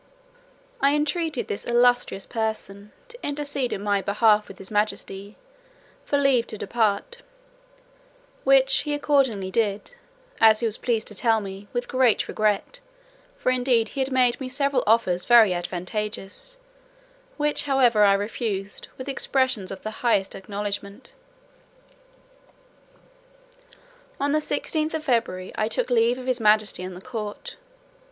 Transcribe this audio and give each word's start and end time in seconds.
I 0.81 0.95
entreated 0.95 1.47
this 1.47 1.63
illustrious 1.67 2.25
person, 2.25 2.91
to 3.09 3.19
intercede 3.23 3.71
in 3.71 3.83
my 3.83 4.01
behalf 4.01 4.47
with 4.47 4.57
his 4.57 4.71
majesty, 4.71 5.37
for 6.05 6.17
leave 6.17 6.47
to 6.47 6.57
depart; 6.57 7.17
which 8.43 8.77
he 8.77 8.95
accordingly 8.95 9.51
did, 9.51 9.93
as 10.39 10.59
he 10.59 10.65
was 10.65 10.79
pleased 10.79 11.07
to 11.09 11.13
tell 11.13 11.39
me, 11.39 11.67
with 11.71 11.93
regret: 11.93 12.79
for 13.35 13.51
indeed 13.51 13.89
he 13.89 13.99
had 14.01 14.11
made 14.11 14.41
me 14.41 14.49
several 14.49 14.83
offers 14.87 15.25
very 15.25 15.53
advantageous, 15.53 16.57
which, 17.37 17.65
however, 17.65 18.03
I 18.03 18.13
refused, 18.13 18.87
with 18.97 19.07
expressions 19.07 19.69
of 19.69 19.83
the 19.83 19.91
highest 20.01 20.33
acknowledgment. 20.33 21.13
On 24.19 24.31
the 24.31 24.39
16th 24.39 24.73
day 24.93 24.97
of 24.97 25.03
February 25.03 25.51
I 25.53 25.67
took 25.67 25.91
leave 25.91 26.17
of 26.17 26.25
his 26.25 26.39
majesty 26.39 26.81
and 26.81 26.97
the 26.97 27.01
court. 27.01 27.57